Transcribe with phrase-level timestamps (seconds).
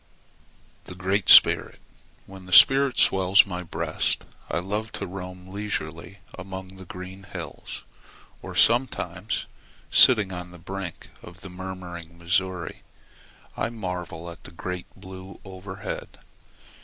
[0.85, 1.79] THE GREAT SPIRIT
[2.25, 7.83] When the spirit swells my breast I love to roam leisurely among the green hills;
[8.41, 9.45] or sometimes,
[9.91, 12.81] sitting on the brink of the murmuring Missouri,
[13.55, 16.17] I marvel at the great blue overhead.